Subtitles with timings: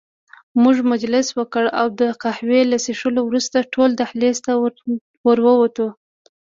[0.61, 4.51] موږ مجلس وکړ او د قهوې له څښلو وروسته ټول دهلېز ته
[5.25, 5.87] ور ووتو.